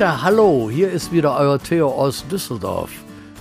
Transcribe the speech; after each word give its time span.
Tja, 0.00 0.22
hallo, 0.22 0.70
hier 0.72 0.90
ist 0.90 1.12
wieder 1.12 1.36
euer 1.36 1.58
Theo 1.58 1.90
aus 1.90 2.24
Düsseldorf. 2.26 2.88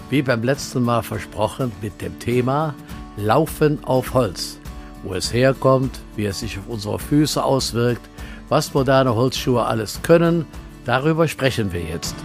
Wie 0.09 0.21
beim 0.21 0.43
letzten 0.43 0.83
Mal 0.83 1.01
versprochen 1.03 1.71
mit 1.82 2.01
dem 2.01 2.19
Thema 2.19 2.75
Laufen 3.16 3.82
auf 3.85 4.13
Holz. 4.13 4.59
Wo 5.03 5.14
es 5.14 5.32
herkommt, 5.32 6.01
wie 6.17 6.25
es 6.25 6.42
sich 6.42 6.58
auf 6.58 6.66
unsere 6.67 7.00
Füße 7.00 7.42
auswirkt, 7.42 8.02
was 8.50 8.73
moderne 8.73 9.16
Holzschuhe 9.16 9.63
alles 9.63 10.01
können, 10.03 10.45
darüber 10.83 11.29
sprechen 11.29 11.71
wir 11.71 11.81
jetzt. 11.81 12.15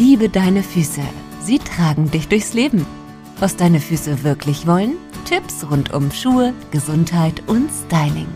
Liebe 0.00 0.28
deine 0.28 0.64
Füße. 0.64 1.02
Sie 1.42 1.60
tragen 1.60 2.10
dich 2.10 2.26
durchs 2.26 2.54
Leben. 2.54 2.84
Was 3.38 3.54
deine 3.54 3.78
Füße 3.78 4.24
wirklich 4.24 4.66
wollen? 4.66 4.96
Tipps 5.26 5.64
rund 5.70 5.94
um 5.94 6.10
Schuhe, 6.10 6.52
Gesundheit 6.72 7.40
und 7.46 7.70
Styling. 7.86 8.26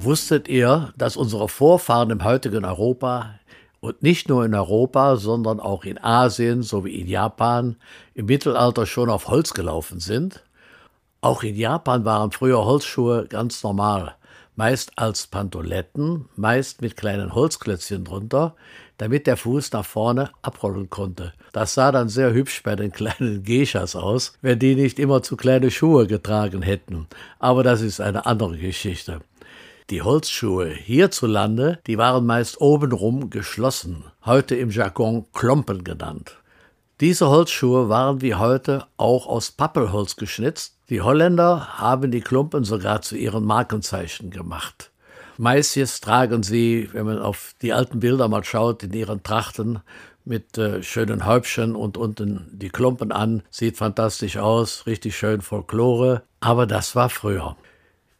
Wusstet 0.00 0.46
ihr, 0.46 0.92
dass 0.96 1.16
unsere 1.16 1.48
Vorfahren 1.48 2.10
im 2.10 2.22
heutigen 2.22 2.64
Europa 2.64 3.34
und 3.80 4.00
nicht 4.00 4.28
nur 4.28 4.44
in 4.44 4.54
Europa, 4.54 5.16
sondern 5.16 5.58
auch 5.58 5.84
in 5.84 5.98
Asien 5.98 6.62
sowie 6.62 7.00
in 7.00 7.08
Japan 7.08 7.76
im 8.14 8.26
Mittelalter 8.26 8.86
schon 8.86 9.10
auf 9.10 9.26
Holz 9.26 9.54
gelaufen 9.54 9.98
sind? 9.98 10.44
Auch 11.20 11.42
in 11.42 11.56
Japan 11.56 12.04
waren 12.04 12.30
früher 12.30 12.64
Holzschuhe 12.64 13.26
ganz 13.26 13.64
normal, 13.64 14.14
meist 14.54 14.92
als 14.96 15.26
Pantoletten, 15.26 16.28
meist 16.36 16.80
mit 16.80 16.96
kleinen 16.96 17.34
Holzklötzchen 17.34 18.04
drunter, 18.04 18.54
damit 18.98 19.26
der 19.26 19.36
Fuß 19.36 19.72
nach 19.72 19.84
vorne 19.84 20.30
abrollen 20.42 20.90
konnte. 20.90 21.32
Das 21.52 21.74
sah 21.74 21.90
dann 21.90 22.08
sehr 22.08 22.32
hübsch 22.32 22.62
bei 22.62 22.76
den 22.76 22.92
kleinen 22.92 23.42
Geishas 23.44 23.96
aus, 23.96 24.34
wenn 24.42 24.60
die 24.60 24.76
nicht 24.76 25.00
immer 25.00 25.24
zu 25.24 25.36
kleine 25.36 25.72
Schuhe 25.72 26.06
getragen 26.06 26.62
hätten. 26.62 27.08
Aber 27.40 27.64
das 27.64 27.80
ist 27.80 28.00
eine 28.00 28.26
andere 28.26 28.58
Geschichte. 28.58 29.20
Die 29.90 30.02
Holzschuhe 30.02 30.68
hierzulande, 30.68 31.78
die 31.86 31.96
waren 31.96 32.26
meist 32.26 32.60
obenrum 32.60 33.30
geschlossen, 33.30 34.04
heute 34.26 34.54
im 34.54 34.68
Jargon 34.68 35.24
Klompen 35.32 35.82
genannt. 35.82 36.36
Diese 37.00 37.30
Holzschuhe 37.30 37.88
waren 37.88 38.20
wie 38.20 38.34
heute 38.34 38.84
auch 38.98 39.26
aus 39.26 39.50
Pappelholz 39.50 40.16
geschnitzt. 40.16 40.76
Die 40.90 41.00
Holländer 41.00 41.78
haben 41.78 42.10
die 42.10 42.20
Klumpen 42.20 42.64
sogar 42.64 43.00
zu 43.00 43.16
ihren 43.16 43.44
Markenzeichen 43.46 44.30
gemacht. 44.30 44.90
Meistens 45.38 46.02
tragen 46.02 46.42
sie, 46.42 46.90
wenn 46.92 47.06
man 47.06 47.20
auf 47.20 47.54
die 47.62 47.72
alten 47.72 48.00
Bilder 48.00 48.28
mal 48.28 48.44
schaut, 48.44 48.82
in 48.82 48.92
ihren 48.92 49.22
Trachten 49.22 49.80
mit 50.26 50.58
äh, 50.58 50.82
schönen 50.82 51.24
Häubchen 51.24 51.74
und 51.74 51.96
unten 51.96 52.46
die 52.52 52.68
Klumpen 52.68 53.10
an. 53.10 53.42
Sieht 53.48 53.78
fantastisch 53.78 54.36
aus, 54.36 54.84
richtig 54.86 55.16
schön 55.16 55.40
Folklore. 55.40 56.24
Aber 56.40 56.66
das 56.66 56.94
war 56.94 57.08
früher. 57.08 57.56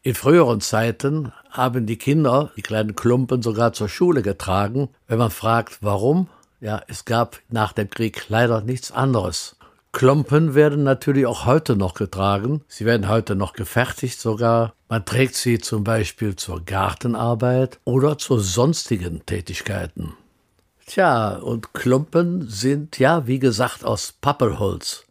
In 0.09 0.15
früheren 0.15 0.63
Zeiten 0.63 1.33
haben 1.51 1.85
die 1.85 1.99
Kinder 1.99 2.51
die 2.57 2.63
kleinen 2.63 2.97
Klumpen 2.97 3.43
sogar 3.43 3.75
zur 3.75 3.91
Schule 3.91 4.23
getragen. 4.23 4.89
Wenn 5.07 5.19
man 5.19 5.31
fragt, 5.31 5.81
warum, 5.83 6.29
ja, 6.63 6.81
es 6.89 7.05
gab 7.05 7.41
nach 7.51 7.75
dem 7.75 7.91
Krieg 7.91 8.25
leider 8.31 8.63
nichts 8.63 8.91
anderes. 8.91 9.57
Klumpen 9.93 10.55
werden 10.55 10.83
natürlich 10.83 11.27
auch 11.27 11.45
heute 11.45 11.77
noch 11.77 11.93
getragen. 11.93 12.63
Sie 12.69 12.87
werden 12.87 13.07
heute 13.07 13.37
noch 13.37 13.53
gefertigt 13.53 14.19
sogar. 14.19 14.73
Man 14.89 15.05
trägt 15.05 15.35
sie 15.35 15.59
zum 15.59 15.85
Beispiel 15.85 16.37
zur 16.37 16.65
Gartenarbeit 16.65 17.79
oder 17.85 18.17
zu 18.17 18.39
sonstigen 18.39 19.27
Tätigkeiten. 19.27 20.15
Tja, 20.87 21.37
und 21.37 21.75
Klumpen 21.75 22.49
sind 22.49 22.99
ja, 22.99 23.27
wie 23.27 23.41
gesagt, 23.41 23.85
aus 23.85 24.15
Pappelholz. 24.19 25.05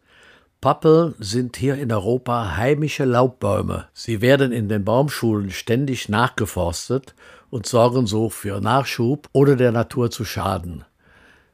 Pappel 0.60 1.14
sind 1.20 1.56
hier 1.56 1.76
in 1.76 1.92
Europa 1.92 2.58
heimische 2.58 3.06
Laubbäume. 3.06 3.88
Sie 3.94 4.22
werden 4.22 4.52
in 4.52 4.70
den 4.70 4.84
Baumschulen 4.84 5.52
ständig 5.52 6.10
nachgeforstet 6.10 7.14
und 7.52 7.68
sorgen 7.68 8.08
so 8.08 8.30
für 8.30 8.60
Nachschub, 8.60 9.30
ohne 9.34 9.56
der 9.56 9.72
Natur 9.72 10.10
zu 10.10 10.26
schaden. 10.26 10.84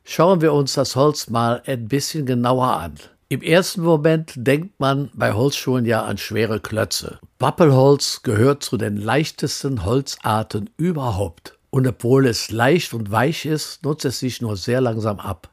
Schauen 0.06 0.40
wir 0.40 0.54
uns 0.54 0.74
das 0.74 0.96
Holz 0.96 1.30
mal 1.30 1.62
ein 1.66 1.90
bisschen 1.90 2.26
genauer 2.26 2.78
an. 2.78 2.96
Im 3.28 3.42
ersten 3.42 3.82
Moment 3.82 4.34
denkt 4.36 4.80
man 4.80 5.10
bei 5.14 5.34
Holzschuhen 5.34 5.86
ja 5.86 6.04
an 6.04 6.18
schwere 6.18 6.62
Klötze. 6.62 7.20
Pappelholz 7.40 8.22
gehört 8.24 8.64
zu 8.64 8.78
den 8.78 8.96
leichtesten 8.96 9.84
Holzarten 9.84 10.70
überhaupt. 10.78 11.58
Und 11.72 11.88
obwohl 11.88 12.28
es 12.28 12.52
leicht 12.52 12.94
und 12.94 13.12
weich 13.12 13.46
ist, 13.46 13.84
nutzt 13.84 14.06
es 14.06 14.20
sich 14.20 14.42
nur 14.42 14.56
sehr 14.56 14.80
langsam 14.80 15.20
ab. 15.20 15.50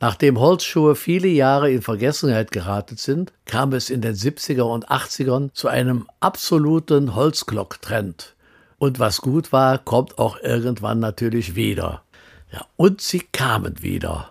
Nachdem 0.00 0.40
Holzschuhe 0.40 0.96
viele 0.96 1.28
Jahre 1.28 1.70
in 1.70 1.82
Vergessenheit 1.82 2.52
geraten 2.52 2.96
sind, 2.96 3.32
kam 3.44 3.72
es 3.72 3.90
in 3.90 4.00
den 4.00 4.14
70er 4.14 4.62
und 4.62 4.88
80ern 4.88 5.52
zu 5.52 5.68
einem 5.68 6.06
absoluten 6.20 7.14
Holzglock-Trend. 7.14 8.34
Und 8.78 8.98
was 8.98 9.20
gut 9.20 9.52
war, 9.52 9.76
kommt 9.78 10.18
auch 10.18 10.38
irgendwann 10.40 11.00
natürlich 11.00 11.54
wieder. 11.54 12.02
Ja, 12.50 12.64
und 12.76 13.02
sie 13.02 13.20
kamen 13.32 13.82
wieder. 13.82 14.30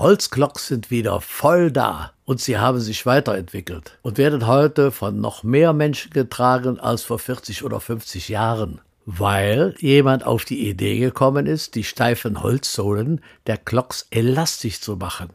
Holzglocks 0.00 0.68
sind 0.68 0.90
wieder 0.90 1.20
voll 1.20 1.70
da 1.72 2.12
und 2.24 2.40
sie 2.40 2.56
haben 2.56 2.80
sich 2.80 3.04
weiterentwickelt 3.04 3.98
und 4.02 4.16
werden 4.16 4.46
heute 4.46 4.92
von 4.92 5.20
noch 5.20 5.42
mehr 5.42 5.72
Menschen 5.72 6.12
getragen 6.12 6.78
als 6.78 7.02
vor 7.02 7.18
40 7.18 7.64
oder 7.64 7.80
50 7.80 8.28
Jahren 8.28 8.80
weil 9.06 9.74
jemand 9.78 10.26
auf 10.26 10.44
die 10.44 10.68
Idee 10.68 10.98
gekommen 10.98 11.46
ist, 11.46 11.74
die 11.74 11.84
steifen 11.84 12.42
Holzsohlen 12.42 13.20
der 13.46 13.56
Glocks 13.56 14.06
elastisch 14.10 14.80
zu 14.80 14.96
machen. 14.96 15.30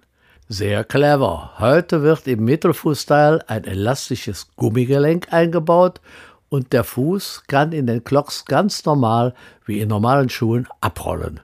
Sehr 0.48 0.84
clever. 0.84 1.54
Heute 1.58 2.04
wird 2.04 2.28
im 2.28 2.46
Mittelfußteil 2.46 3.44
ein 3.48 3.64
elastisches 3.64 4.48
Gummigelenk 4.56 5.34
eingebaut 5.34 6.02
und 6.50 6.72
der 6.72 6.84
Fuß 6.84 7.44
kann 7.48 7.72
in 7.72 7.88
den 7.88 8.04
Glocks 8.04 8.46
ganz 8.46 8.86
normal 8.86 9.34
wie 9.66 9.80
in 9.82 9.90
normalen 9.90 10.30
Schuhen 10.30 10.68
abrollen. 10.82 11.40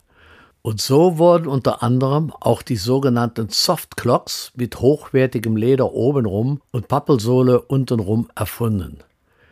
Und 0.62 0.80
so 0.80 1.18
wurden 1.18 1.48
unter 1.48 1.81
anderem 1.81 2.31
auch 2.40 2.62
die 2.62 2.76
sogenannten 2.76 3.50
Soft 3.50 3.98
Clocks 3.98 4.52
mit 4.56 4.80
hochwertigem 4.80 5.58
Leder 5.58 5.94
obenrum 5.94 6.62
und 6.70 6.88
Pappelsohle 6.88 7.60
untenrum 7.60 8.30
erfunden. 8.36 9.00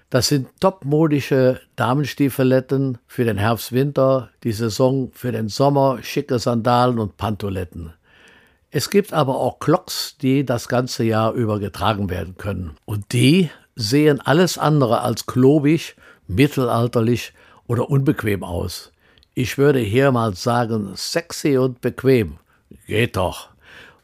Das 0.09 0.27
sind 0.27 0.47
topmodische 0.59 1.61
Damenstiefeletten 1.75 2.97
für 3.05 3.25
den 3.25 3.37
Herbst-Winter, 3.37 4.31
die 4.43 4.53
Saison 4.53 5.11
für 5.13 5.31
den 5.31 5.49
Sommer, 5.49 5.99
schicke 6.01 6.39
Sandalen 6.39 6.97
und 6.97 7.17
Pantoletten. 7.17 7.93
Es 8.71 8.89
gibt 8.89 9.13
aber 9.13 9.35
auch 9.35 9.59
Clocks, 9.59 10.17
die 10.19 10.45
das 10.45 10.67
ganze 10.67 11.03
Jahr 11.03 11.33
über 11.33 11.59
getragen 11.59 12.09
werden 12.09 12.37
können. 12.37 12.75
Und 12.85 13.13
die 13.13 13.51
sehen 13.75 14.19
alles 14.19 14.57
andere 14.57 15.01
als 15.01 15.27
klobig, 15.27 15.95
mittelalterlich 16.27 17.33
oder 17.67 17.89
unbequem 17.89 18.43
aus. 18.43 18.91
Ich 19.35 19.59
würde 19.59 19.79
hier 19.79 20.11
mal 20.11 20.35
sagen, 20.35 20.91
sexy 20.95 21.57
und 21.57 21.81
bequem. 21.81 22.37
Geht 22.87 23.15
doch. 23.15 23.49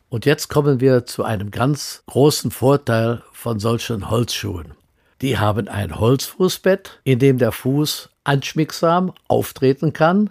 Und 0.10 0.26
jetzt 0.26 0.50
kommen 0.50 0.80
wir 0.80 1.06
zu 1.08 1.24
einem 1.24 1.50
ganz 1.50 2.04
großen 2.06 2.52
Vorteil 2.52 3.24
von 3.34 3.60
solchen 3.60 4.10
Holzschuhen. 4.12 4.76
Die 5.26 5.40
haben 5.40 5.68
ein 5.68 6.00
Holzfußbett, 6.00 7.00
in 7.04 7.18
dem 7.18 7.40
der 7.40 7.52
Fuß 7.52 8.12
anschmiegsam 8.26 9.12
auftreten 9.28 9.92
kann. 9.92 10.30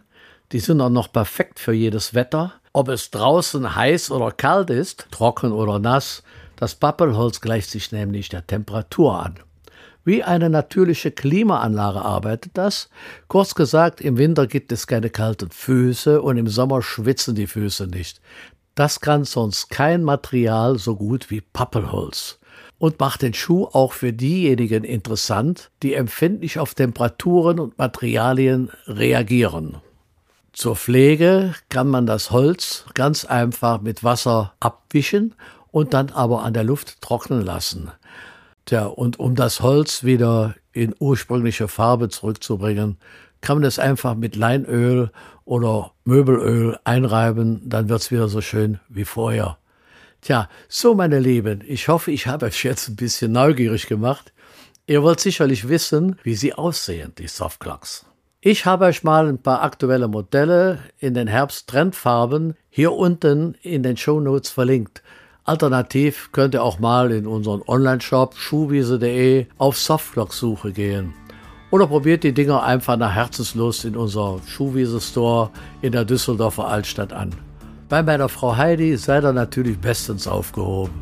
Die 0.52 0.60
sind 0.60 0.80
auch 0.80 0.88
noch 0.88 1.12
perfekt 1.12 1.58
für 1.58 1.72
jedes 1.72 2.14
Wetter. 2.14 2.52
Ob 2.72 2.88
es 2.88 3.10
draußen 3.10 3.74
heiß 3.74 4.12
oder 4.12 4.30
kalt 4.30 4.70
ist, 4.70 5.08
trocken 5.10 5.50
oder 5.50 5.80
nass, 5.80 6.22
das 6.54 6.76
Pappelholz 6.76 7.40
gleicht 7.40 7.70
sich 7.70 7.90
nämlich 7.90 8.28
der 8.28 8.46
Temperatur 8.46 9.20
an. 9.20 9.40
Wie 10.04 10.22
eine 10.22 10.48
natürliche 10.48 11.10
Klimaanlage 11.10 12.00
arbeitet 12.02 12.52
das. 12.54 12.88
Kurz 13.26 13.56
gesagt, 13.56 14.00
im 14.00 14.16
Winter 14.16 14.46
gibt 14.46 14.70
es 14.70 14.86
keine 14.86 15.10
kalten 15.10 15.50
Füße 15.50 16.22
und 16.22 16.36
im 16.36 16.46
Sommer 16.46 16.82
schwitzen 16.82 17.34
die 17.34 17.48
Füße 17.48 17.88
nicht. 17.88 18.20
Das 18.74 19.00
kann 19.00 19.24
sonst 19.24 19.70
kein 19.70 20.02
Material 20.02 20.78
so 20.78 20.96
gut 20.96 21.30
wie 21.30 21.40
Pappelholz 21.40 22.38
und 22.78 22.98
macht 22.98 23.22
den 23.22 23.34
Schuh 23.34 23.66
auch 23.66 23.92
für 23.92 24.12
diejenigen 24.12 24.84
interessant, 24.84 25.70
die 25.82 25.94
empfindlich 25.94 26.58
auf 26.58 26.74
Temperaturen 26.74 27.60
und 27.60 27.78
Materialien 27.78 28.70
reagieren. 28.86 29.76
Zur 30.52 30.76
Pflege 30.76 31.54
kann 31.68 31.88
man 31.88 32.06
das 32.06 32.30
Holz 32.30 32.84
ganz 32.94 33.24
einfach 33.24 33.80
mit 33.80 34.04
Wasser 34.04 34.54
abwischen 34.60 35.34
und 35.70 35.94
dann 35.94 36.10
aber 36.10 36.42
an 36.42 36.54
der 36.54 36.64
Luft 36.64 37.00
trocknen 37.00 37.42
lassen. 37.42 37.90
Tja, 38.66 38.86
und 38.86 39.18
um 39.18 39.34
das 39.34 39.60
Holz 39.60 40.04
wieder 40.04 40.54
in 40.72 40.94
ursprüngliche 40.98 41.68
Farbe 41.68 42.08
zurückzubringen, 42.08 42.98
kann 43.44 43.58
man 43.58 43.64
es 43.64 43.78
einfach 43.78 44.14
mit 44.14 44.36
Leinöl 44.36 45.10
oder 45.44 45.92
Möbelöl 46.04 46.78
einreiben, 46.84 47.60
dann 47.66 47.90
wird 47.90 48.00
es 48.00 48.10
wieder 48.10 48.28
so 48.28 48.40
schön 48.40 48.80
wie 48.88 49.04
vorher. 49.04 49.58
Tja, 50.22 50.48
so 50.66 50.94
meine 50.94 51.20
Lieben, 51.20 51.62
ich 51.66 51.88
hoffe, 51.88 52.10
ich 52.10 52.26
habe 52.26 52.46
euch 52.46 52.64
jetzt 52.64 52.88
ein 52.88 52.96
bisschen 52.96 53.32
neugierig 53.32 53.86
gemacht. 53.86 54.32
Ihr 54.86 55.02
wollt 55.02 55.20
sicherlich 55.20 55.68
wissen, 55.68 56.16
wie 56.22 56.34
sie 56.34 56.54
aussehen, 56.54 57.12
die 57.18 57.28
Softclocks. 57.28 58.06
Ich 58.40 58.64
habe 58.64 58.86
euch 58.86 59.04
mal 59.04 59.28
ein 59.28 59.42
paar 59.42 59.62
aktuelle 59.62 60.08
Modelle 60.08 60.78
in 60.98 61.12
den 61.12 61.28
Herbst-Trendfarben 61.28 62.54
hier 62.70 62.92
unten 62.92 63.56
in 63.60 63.82
den 63.82 63.98
Show 63.98 64.20
Notes 64.20 64.48
verlinkt. 64.48 65.02
Alternativ 65.44 66.30
könnt 66.32 66.54
ihr 66.54 66.62
auch 66.62 66.78
mal 66.78 67.12
in 67.12 67.26
unseren 67.26 67.60
Online-Shop 67.66 68.34
schuhwiese.de 68.36 69.46
auf 69.58 69.76
Softclock-Suche 69.76 70.72
gehen. 70.72 71.12
Oder 71.74 71.88
probiert 71.88 72.22
die 72.22 72.32
Dinger 72.32 72.62
einfach 72.62 72.96
nach 72.96 73.12
Herzenslust 73.12 73.84
in 73.84 73.96
unserem 73.96 74.40
Schuhwiese-Store 74.46 75.50
in 75.82 75.90
der 75.90 76.04
Düsseldorfer 76.04 76.68
Altstadt 76.68 77.12
an. 77.12 77.30
Bei 77.88 78.00
meiner 78.00 78.28
Frau 78.28 78.56
Heidi 78.56 78.96
seid 78.96 79.24
ihr 79.24 79.32
natürlich 79.32 79.76
bestens 79.76 80.28
aufgehoben. 80.28 80.92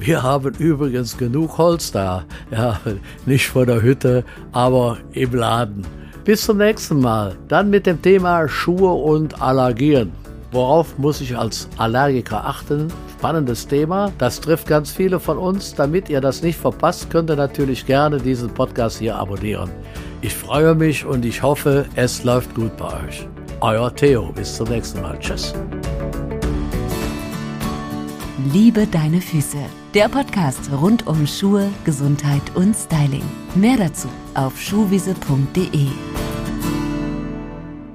Wir 0.00 0.24
haben 0.24 0.52
übrigens 0.56 1.16
genug 1.16 1.58
Holz 1.58 1.92
da. 1.92 2.24
Ja, 2.50 2.80
nicht 3.24 3.46
vor 3.46 3.66
der 3.66 3.82
Hütte, 3.82 4.24
aber 4.50 4.98
im 5.12 5.32
Laden. 5.32 5.86
Bis 6.24 6.44
zum 6.44 6.58
nächsten 6.58 6.98
Mal. 6.98 7.36
Dann 7.46 7.70
mit 7.70 7.86
dem 7.86 8.02
Thema 8.02 8.48
Schuhe 8.48 8.94
und 8.94 9.40
Allergien. 9.40 10.10
Worauf 10.50 10.98
muss 10.98 11.20
ich 11.20 11.38
als 11.38 11.68
Allergiker 11.76 12.44
achten? 12.44 12.88
Spannendes 13.16 13.68
Thema. 13.68 14.10
Das 14.18 14.40
trifft 14.40 14.66
ganz 14.66 14.90
viele 14.90 15.20
von 15.20 15.38
uns. 15.38 15.76
Damit 15.76 16.08
ihr 16.08 16.20
das 16.20 16.42
nicht 16.42 16.58
verpasst, 16.58 17.10
könnt 17.10 17.30
ihr 17.30 17.36
natürlich 17.36 17.86
gerne 17.86 18.18
diesen 18.18 18.48
Podcast 18.52 18.98
hier 18.98 19.14
abonnieren. 19.14 19.70
Ich 20.22 20.34
freue 20.34 20.74
mich 20.74 21.04
und 21.04 21.24
ich 21.24 21.42
hoffe, 21.42 21.86
es 21.94 22.24
läuft 22.24 22.54
gut 22.54 22.76
bei 22.76 23.06
euch. 23.06 23.28
Euer 23.60 23.94
Theo. 23.94 24.32
Bis 24.32 24.56
zum 24.56 24.68
nächsten 24.68 25.00
Mal. 25.02 25.18
Tschüss. 25.18 25.54
Liebe 28.52 28.86
deine 28.86 29.20
Füße. 29.20 29.58
Der 29.94 30.08
Podcast 30.08 30.70
rund 30.72 31.06
um 31.06 31.26
Schuhe, 31.26 31.70
Gesundheit 31.84 32.42
und 32.54 32.74
Styling. 32.74 33.24
Mehr 33.54 33.76
dazu 33.76 34.08
auf 34.34 34.60
schuhwiese.de. 34.60 35.88